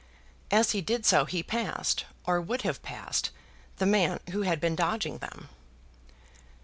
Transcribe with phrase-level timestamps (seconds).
[0.49, 3.29] As he did so he passed, or would have passed
[3.77, 5.47] the man who had been dodging them.